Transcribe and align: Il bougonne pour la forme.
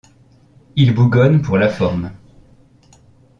Il 0.77 0.95
bougonne 0.95 1.43
pour 1.43 1.59
la 1.59 1.69
forme. 1.69 2.11